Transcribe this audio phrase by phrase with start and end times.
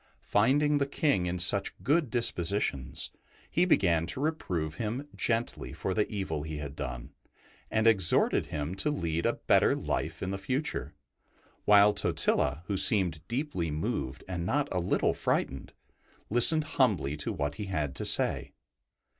[0.25, 3.11] Finding the King in such good dispositions,
[3.51, 7.11] he began to reprove him gently for the evil he had done,
[7.69, 10.95] and exhorted him to lead a better life in the future,
[11.65, 15.71] while Totila, who seemed deeply moved and not a little frightened,
[16.31, 18.53] listened humbly to what he had to say.